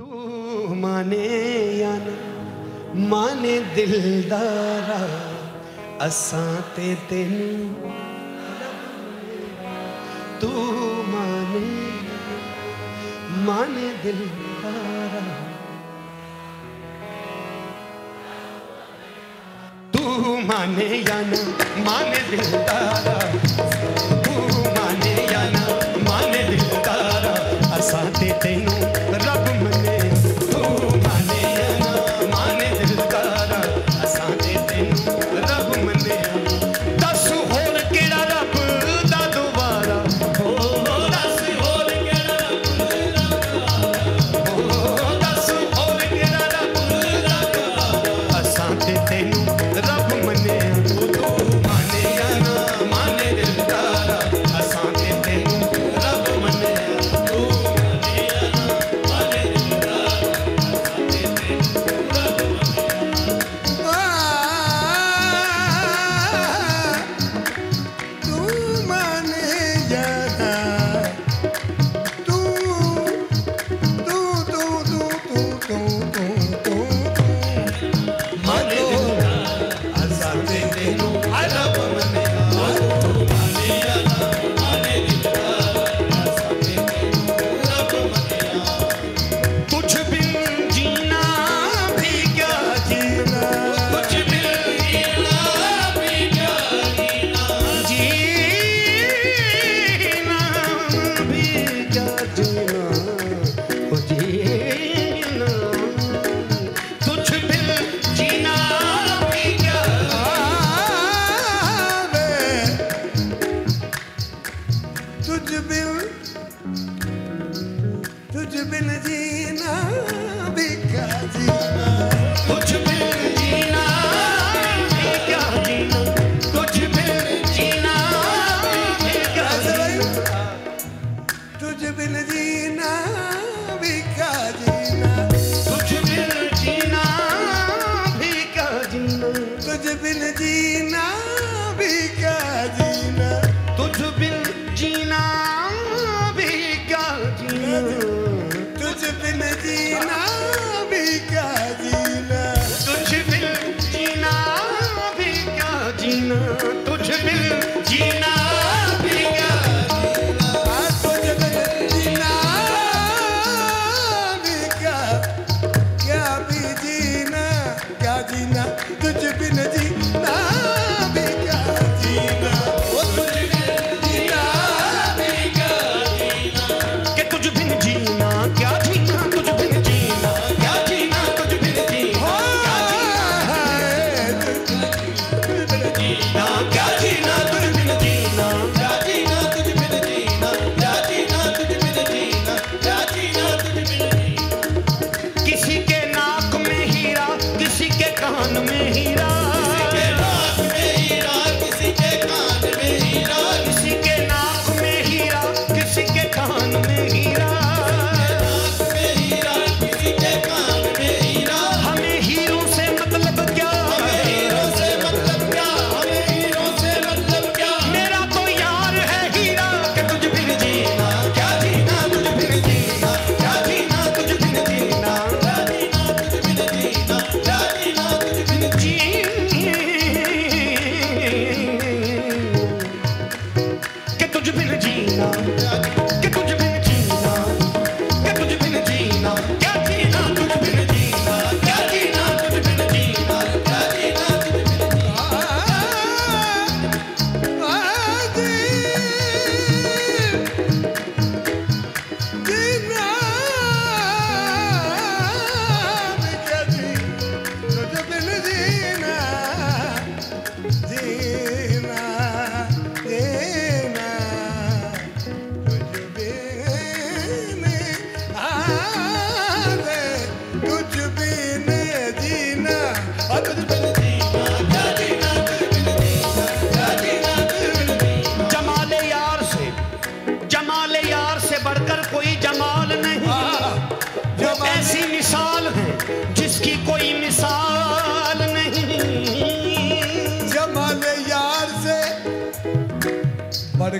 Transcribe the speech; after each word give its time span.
تو 0.00 0.74
مانے 0.74 1.26
یا 1.76 1.94
نہ، 1.94 2.14
مانے 2.94 3.58
دلدارا، 3.76 5.00
اساں 6.04 6.60
تے 6.74 6.94
تینوں 7.08 7.90
تو 10.40 10.50
مانے 11.06 11.90
مانے 13.30 13.92
دلدارا۔ 14.04 15.24
تو 19.90 20.36
مانے 20.46 21.02
یا 21.08 21.22
نہ، 21.26 21.50
مانے 21.76 22.20
دلدارا۔ 22.30 23.69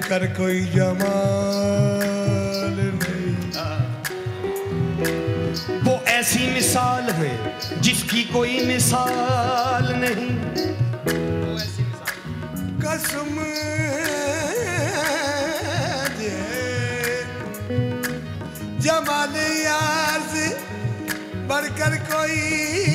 کر 0.08 0.26
کوئی 0.36 0.64
جمال 0.64 2.00
نہیں۔ 2.76 3.50
وہ 5.86 5.96
ایسی 6.06 6.50
مثال 6.56 7.10
ہے 7.18 7.36
جس 7.80 8.02
کی 8.10 8.24
کوئی 8.32 8.74
مثال 8.74 9.98
نہیں۔ 9.98 10.38
قسم 12.80 13.42
جمال 18.78 19.36
یار 19.64 20.18
سے 20.32 20.46
بڑھ 21.46 21.66
کر 21.78 21.94
کوئی 22.12 22.89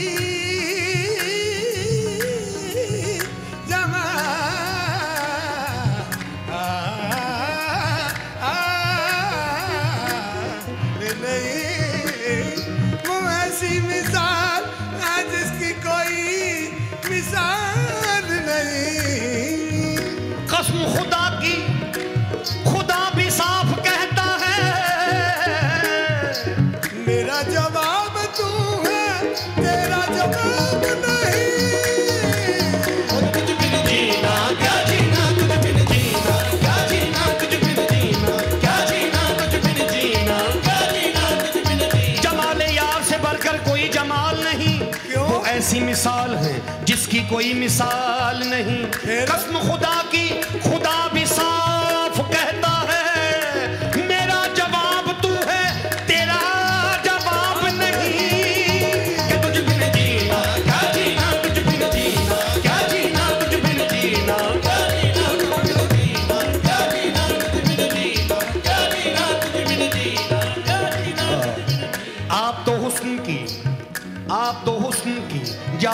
ایسی 45.75 45.85
مثال 45.85 46.35
ہے 46.37 46.59
جس 46.85 47.07
کی 47.07 47.19
کوئی 47.29 47.53
مثال 47.53 48.47
نہیں۔ 48.47 48.91
قسم 49.25 49.57
خدا 49.59 50.01
کی 50.11 50.27
خدا 50.63 50.84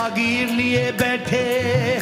جاگیر 0.01 0.51
لیے 0.51 0.91
بیٹھے۔ 0.99 1.99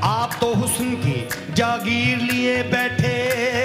آپ 0.00 0.40
تو 0.40 0.52
حسن 0.52 0.94
کی 1.02 1.24
جاگیر 1.54 2.16
لیے 2.16 2.62
بیٹھے۔ 2.70 3.63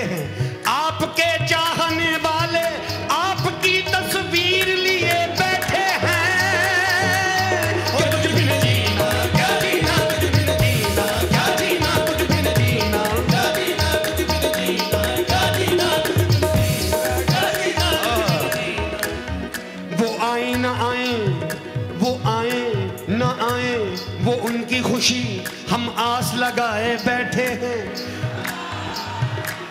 کی 24.70 24.82
خوشی 24.82 25.40
ہم 25.72 25.90
آس 25.96 26.34
لگائے 26.34 26.98
بیٹھے 27.06 27.48
ہیں۔ 27.48 27.96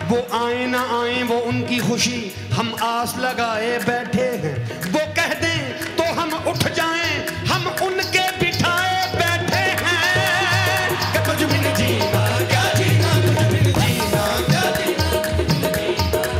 وہ 0.09 0.17
آئیں 0.29 0.67
نہ 0.67 0.77
آئیں 0.77 1.23
وہ 1.23 1.41
ان 1.45 1.65
کی 1.67 1.79
خوشی 1.79 2.29
ہم 2.57 2.75
آس 2.79 3.17
لگائے 3.17 3.79
بیٹھے 3.85 4.37
ہیں۔ 4.37 4.55
وہ 4.93 4.99
کہہ 5.15 5.33
دیں 5.41 5.73
تو 5.95 6.03
ہم 6.03 6.29
اٹھ 6.45 6.67
جائیں، 6.75 7.27
ہم 7.49 7.67
ان 7.81 7.99
کے 8.11 8.19
بٹھائے 8.41 9.17
بیٹھے 9.17 9.71
ہیں۔ 9.71 10.89
کہ 11.13 11.19
تجھ 11.23 11.43
جینا، 11.77 12.37
کیا 12.49 12.63
جینا 12.77 13.41
تجھ 13.49 13.63
جینا، 13.63 14.41
کیا 14.47 14.71
جینا 14.77 15.21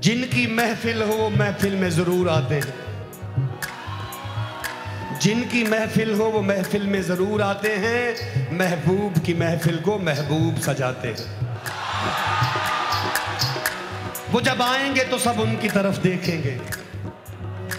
جن 0.00 0.24
کی 0.30 0.46
محفل 0.46 1.02
ہو 1.02 1.06
وہ 1.06 1.30
محفل 1.30 1.68
میں 1.68 1.90
ضرور 1.90 2.26
آتے 2.26 2.54
ہیں۔ 2.54 2.96
جن 5.20 5.42
کی 5.50 5.64
محفل 5.64 6.14
ہو 6.14 6.30
وہ 6.30 6.42
محفل 6.42 6.82
میں 6.82 7.02
ضرور 7.02 7.40
آتے 7.40 7.76
ہیں، 7.76 8.12
محبوب 8.50 9.26
کی 9.26 9.34
محفل 9.34 9.78
کو 9.78 9.98
محبوب 9.98 10.62
سجاتے 10.62 11.08
ہیں۔ 11.08 11.44
وہ 14.32 14.40
جب 14.40 14.62
آئیں 14.62 14.96
گے 14.96 15.04
تو 15.10 15.18
سب 15.18 15.32
ان 15.36 15.54
کی 15.60 15.68
طرف 15.68 16.04
دیکھیں 16.04 16.42
گے۔ 16.42 16.58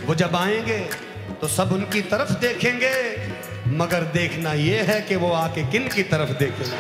وہ 0.08 0.14
جب 0.14 0.36
آئیں 0.36 0.66
گے 0.66 0.88
تو 1.40 1.48
سب 1.48 1.74
ان 1.74 1.84
کی 1.92 2.02
طرف 2.02 2.42
دیکھیں 2.42 2.80
گے۔ 2.80 3.16
مگر 3.66 4.04
دیکھنا 4.04 4.54
یہ 4.54 4.80
ہے 4.88 5.02
کہ 5.08 5.16
وہ 5.16 5.36
آ 5.36 5.48
کے 5.54 5.64
کن 5.72 5.88
کی 5.94 6.04
طرف 6.04 6.30
دیکھیں 6.40 6.72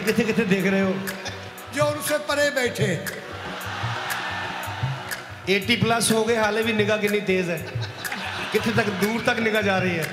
کتنے 0.07 0.25
کتنے 0.25 0.45
دیکھ 0.45 0.67
رہے 0.67 0.81
ہو۔ 0.81 0.93
جو 1.73 1.87
ان 1.87 1.99
سے 2.09 2.15
پرے 2.27 2.51
بیٹھے۔ 2.51 3.05
ایٹی 5.47 5.77
پلس 5.77 6.11
ہو 6.11 6.29
گئے 6.29 6.37
حالے 6.37 6.63
بھی 6.63 6.73
نگاہ 6.73 6.97
کتنی 6.97 7.21
تیز 7.21 7.51
ہے۔ 7.51 7.67
کتنے 8.53 8.73
تک 8.77 9.03
دور 9.03 9.21
تک 9.25 9.41
نگاہ 9.41 9.61
جا 9.61 9.81
رہی 9.81 9.99
ہے۔ 9.99 10.05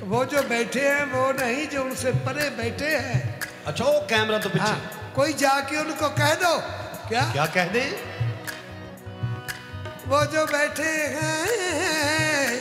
وہ 0.00 0.24
جو 0.24 0.38
بیٹھے 0.48 0.88
ہیں 0.88 1.04
وہ 1.12 1.32
نہیں 1.32 1.64
جو 1.64 1.82
ان 1.82 1.94
سے 1.96 2.10
پرے 2.24 2.50
بیٹھے 2.56 2.98
ہیں۔ 2.98 3.20
اچھا 3.64 3.84
وہ 3.84 4.00
کیمرہ 4.08 4.38
تو 4.38 4.48
ہاں 4.48 4.52
پیچھے 4.52 4.98
کوئی 5.12 5.32
جا 5.32 5.60
کے 5.68 5.76
ان 5.76 5.92
کو 5.98 6.08
کہہ 6.08 6.34
دو۔ 6.40 6.60
کیا؟ 7.08 7.28
کیا 7.32 7.46
کہہ 7.46 7.68
دیں 7.74 7.90
وہ 10.06 10.24
جو 10.32 10.46
بیٹھے 10.52 11.16
ہیں 11.20 12.60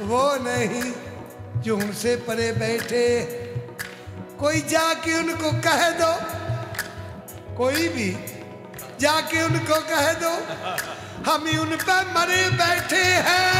وہ 0.00 0.36
نہیں 0.36 0.90
جو 1.54 1.76
ان 1.76 1.90
سے 1.94 2.16
پرے 2.26 2.52
بیٹھے۔ 2.52 3.36
کوئی 4.40 4.60
جا 4.60 4.92
کے 5.02 5.14
ان 5.14 5.32
کو 5.40 5.50
کہہ 5.62 5.90
دو۔ 5.98 6.12
کوئی 7.56 7.88
بھی 7.88 8.14
جا 8.98 9.20
کے 9.28 9.40
ان 9.40 9.58
کو 9.66 9.74
کہہ 9.88 10.12
دو۔ 10.20 10.38
ہم 11.26 11.46
ہی 11.46 11.56
ان 11.58 11.72
پہ 11.86 11.92
مرے 12.12 12.48
بیٹھے 12.58 13.02
ہیں۔ 13.02 13.50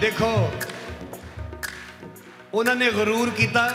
دیکھو، 0.00 0.50
انہوں 2.52 2.74
نے 2.74 2.88
غرور 2.96 3.28
کیتا، 3.36 3.68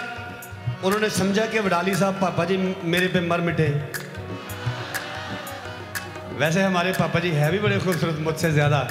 انہوں 0.84 1.00
نے 1.00 1.10
سمجھا 1.10 1.46
کہ 1.46 1.60
وڈالی 1.60 1.94
صاحب 1.94 2.14
پاپا 2.20 2.44
جی 2.44 2.74
میرے 2.84 3.08
پہ 3.08 3.20
مر 3.20 3.40
مٹے۔ 3.40 3.68
ویسے 6.38 6.64
ہمارے 6.64 6.92
پاپا 6.98 7.20
جی 7.20 7.36
ہے 7.36 7.50
بھی 7.50 7.60
بڑے 7.60 7.80
خوبصورت، 7.84 8.20
مجھ 8.20 8.40
سے 8.40 8.52
زیادہ۔ 8.52 8.86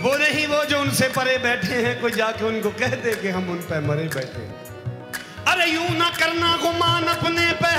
وہ 0.00 0.18
نہیں، 0.18 0.46
وہ 0.46 0.64
جو 0.64 0.80
ان 0.80 0.90
سے 0.90 1.08
پرے 1.14 1.38
بیٹھے 1.38 1.86
ہیں، 1.86 1.94
کوئی 2.00 2.12
جا 2.12 2.30
کے 2.32 2.44
ان 2.44 2.60
کو 2.62 2.70
کہہ 2.70 2.94
دے 3.04 3.12
کہ 3.22 3.30
ہم 3.30 3.50
ان 3.50 3.58
پہ 3.68 3.78
مرے 3.78 4.08
بیٹھے 4.14 4.46
ارے 5.46 5.68
یوں 5.68 5.88
نہ 5.90 6.10
کرنا 6.18 6.56
گمان 6.64 7.08
اپنے 7.08 7.52
پہ۔ 7.60 7.74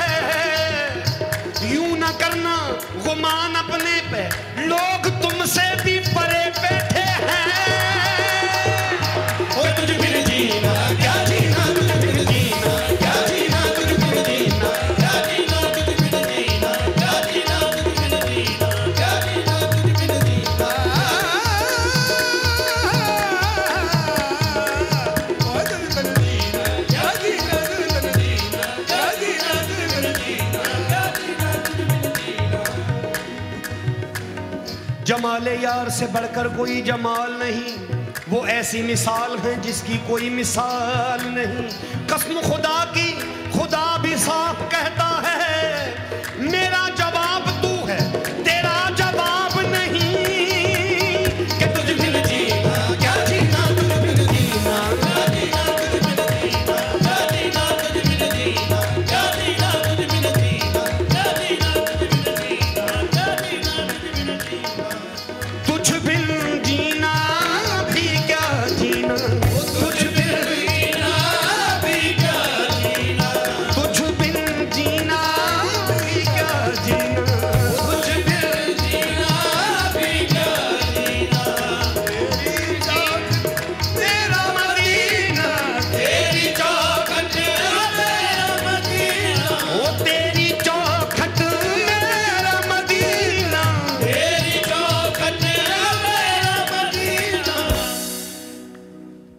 یوں 1.61 1.97
نہ 1.97 2.11
کرنا 2.19 2.71
گمان 3.05 3.55
اپنے 3.55 3.99
پہ۔ 4.11 4.29
لوگ 4.55 5.07
تم 5.21 5.45
سے 5.45 5.73
بھی 5.83 5.99
پرے 6.15 6.49
بیٹھے 6.61 7.01
ہیں۔ 7.01 7.72
جمال 35.05 35.47
یار 35.61 35.89
سے 35.89 36.05
بڑھ 36.05 36.25
کر 36.33 36.47
کوئی 36.47 36.81
جمال 36.81 37.31
نہیں۔ 37.31 37.91
وہ 38.27 38.45
ایسی 38.45 38.81
مثال 38.81 39.35
ہے 39.43 39.55
جس 39.61 39.83
کی 39.87 39.97
کوئی 40.07 40.29
مثال 40.29 41.19
نہیں۔ 41.23 41.69
قسم 42.07 42.39
خدا 42.43 42.85
کی، 42.93 43.19
خدا 43.51 43.97
بھی 44.01 44.15
صاف 44.15 44.71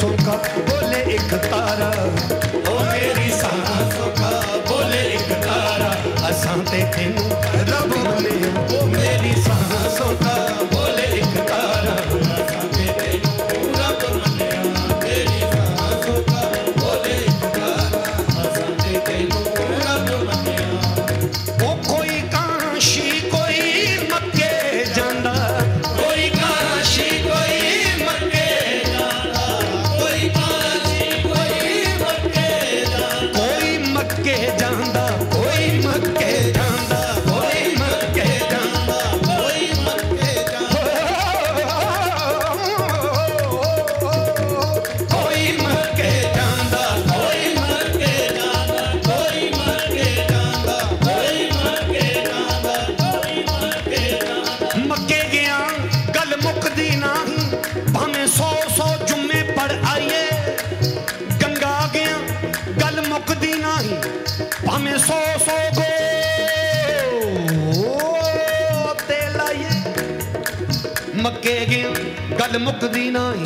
سو 0.00 0.08
بولے 0.68 0.96
ایک 0.96 1.30
تارا۔ 1.30 2.37
مکے 71.14 71.66
گیا 71.70 71.88
گل 72.40 72.58
مکدی 72.58 73.10
نائی 73.10 73.44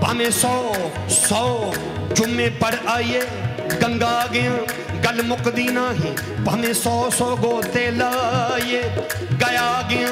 پامے 0.00 0.30
سو 0.30 0.72
سو 1.08 1.72
جمعے 2.14 2.48
پر 2.58 2.74
آئیے 2.86 3.20
گنگا 3.82 4.26
گیا 4.32 4.52
گل 5.04 5.20
مکدی 5.26 5.66
نائی 5.66 6.14
پامے 6.44 6.72
سو 6.72 7.08
سو 7.18 7.36
گوتے 7.42 7.90
لائیے، 7.90 8.82
گیا 9.40 9.82
گیا، 9.90 10.08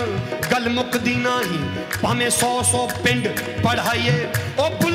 گل 0.52 0.68
مکدی 0.68 1.14
نائی 1.14 1.58
پامے 2.00 2.30
سو 2.30 2.61
سو 2.70 2.87
پنڈ 3.02 3.28
پڑھائیے 3.62 4.26
اوپ 4.56 4.85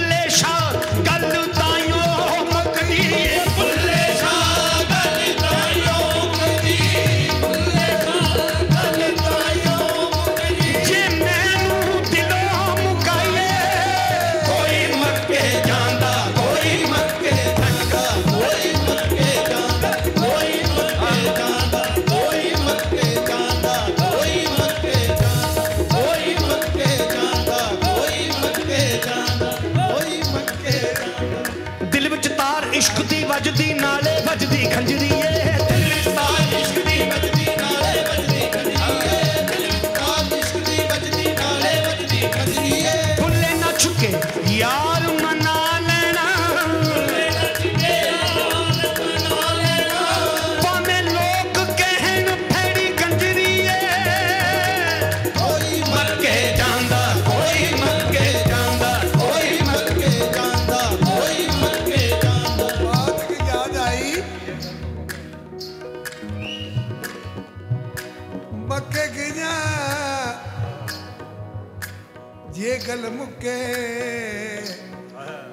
ਇਹ 72.61 72.79
ਗਲ 72.87 73.09
ਮੁੱਕੇ 73.09 73.55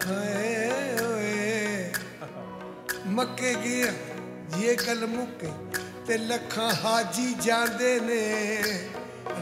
ਹਾਏ 0.06 0.70
ਓਏ। 1.06 1.92
ਮੱਕੇ 3.06 3.54
ਗਿਆ 3.54 3.92
ਇਹ 4.58 4.76
ਗਲ 4.86 5.06
ਮੁੱਕੇ 5.06 5.48
ਤੇ 6.06 6.18
ਲੱਖਾਂ 6.18 6.74
ਹਾਜੀ 6.74 7.34
ਜਾਂਦੇ 7.40 8.00
ਨੇ। 8.00 8.62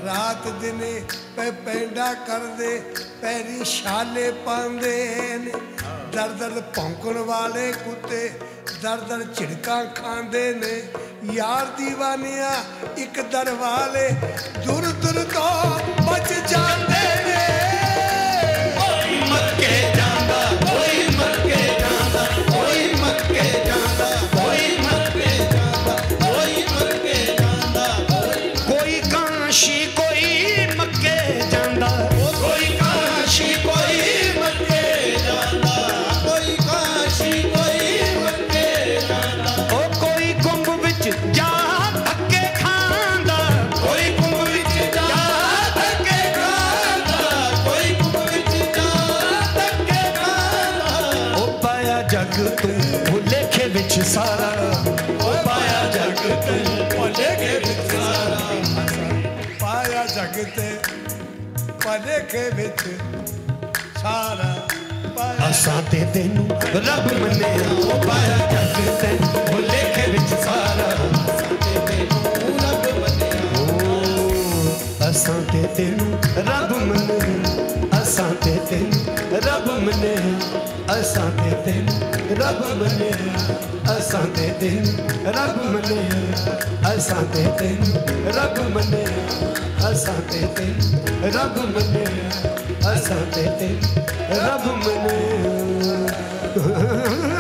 ਰਾਤ 0.06 0.48
ਦਿਨੇ 0.48 1.02
ਪੈ 1.36 1.50
ਪੈਂਡਾ 1.50 2.14
ਕਰਦੇ, 2.14 2.82
ਪੈਰੀ 3.22 3.64
ਛਾਲੇ 3.64 4.30
ਪਾਉਂਦੇ 4.30 5.22
ਨੇ। 5.38 5.52
ਦਰ 6.12 6.28
ਦਰ 6.28 6.62
ਭੌਂਕਣ 6.76 7.18
ਵਾਲੇ 7.18 7.72
ਕੁੱਤੇ, 7.72 8.30
ਦਰ 8.82 8.96
ਦਰ 8.96 9.22
ਝਿੜਕਾਂ 9.22 9.86
ਖਾਂਦੇ 9.86 10.54
ਨੇ। 10.54 10.82
ਯਾਰ 11.32 11.66
دیਵਾਨਿਆ 11.80 12.64
ਇੱਕ 12.96 13.20
ਦਰਵਾਲੇ 13.20 14.10
ਦੁਰ 14.66 14.84
ਦੁਰ 14.84 15.24
ਤੋਂ 15.24 15.80
ਬਚ 16.02 16.32
ਜਾ 16.48 16.75
ਜੱਗ 52.16 52.46
ਤੂੰ 52.46 53.00
ਭੁਲੇਖੇ 53.10 53.68
ਵਿੱਚ 53.68 54.00
ਸਾਰਾ। 54.00 54.78
ਉਹ 55.24 55.34
ਪਾਇਆ 55.44 55.90
ਜੱਗ 55.90 56.14
ਤੂੰ 56.14 56.86
ਭੁਲੇਖੇ 56.96 57.58
ਵਿੱਚ 57.58 57.92
ਸਾਰਾ। 57.92 58.40
ਪਾਇਆ 59.60 60.06
ਜਗ 60.06 60.44
ਤੇ 60.44 60.78
ਭਲੇਖੇ 61.84 62.50
ਵਿੱਚ 62.50 62.80
ਸਾਰਾ। 64.02 64.56
ਪਾਇਆ 65.16 65.50
ਅਸਾਂ 65.50 65.82
ਤੇ 65.90 66.06
ਤੈਨੂੰ 66.14 66.48
ਰੱਬ 66.60 67.12
ਮੰਨਿਆ। 67.12 67.94
ਉਹ 67.94 68.02
ਪਾਇਆ 68.02 68.36
ਜੱਗ 68.36 69.00
ਤੈਨੂੰ 69.00 69.28
ਭੁਲੇਖੇ 69.52 70.10
ਵਿੱਚ 70.10 70.42
ਸਾਰਾ। 70.44 70.94
ਅਸਾਂ 75.10 75.52
ਤੇ 75.52 75.62
ਤੈਨੂੰ 75.76 76.18
ਰੱਬ 76.36 76.76
ਮੰਨਿਆ। 76.76 78.02
ਅਸਾਂ 78.02 78.34
ਤੇ 78.44 78.58
ਤੈਨੂੰ 78.70 79.18
ਰੱਬ 79.32 79.70
ਮੰਨਿਆ। 79.70 80.75
ਅਸਾਂ 80.93 81.29
ਤੇ 81.31 81.51
ਤੈਨੂੰ 81.65 82.37
ਰੱਬ 82.37 82.61
ਮੰਨਿਆ 82.79 83.97
ਅਸਾਂ 83.97 84.25
ਤੇ 84.35 84.47
ਤੈਨੂੰ 84.59 85.33
ਰੱਬ 85.33 85.57
ਮੰਨਿਆ 85.65 86.93
ਅਸਾਂ 86.93 87.23
ਤੇ 87.33 87.45
ਤੈਨੂੰ 87.59 88.33
ਰੱਬ 88.35 88.59
ਮੰਨਿਆ 88.69 89.91
ਅਸਾਂ 89.91 90.19
ਤੇ 90.31 90.41
ਤੈਨੂੰ 90.57 91.31
ਰੱਬ 91.33 91.57
ਮੰਨਿਆ 91.67 92.93
ਅਸਾਂ 92.93 93.21
ਤੇ 93.33 93.45
ਤੈਨੂੰ 93.59 94.05
ਰੱਬ 94.37 94.65
ਮੰਨਿਆ 94.77 95.71